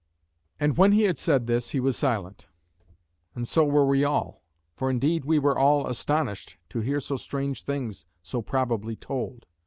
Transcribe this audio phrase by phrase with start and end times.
[0.59, 2.47] And when he had said this, he was silent;
[3.35, 4.41] and so were we all.
[4.75, 9.45] For indeed we were all astonished to hear so strange things so probably told.